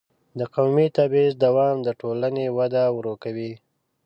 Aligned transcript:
د 0.39 0.41
قومي 0.53 0.87
تبعیض 0.97 1.33
دوام 1.45 1.77
د 1.83 1.89
ټولنې 2.01 2.45
وده 2.57 2.83
ورو 2.97 3.13
کوي. 3.23 3.51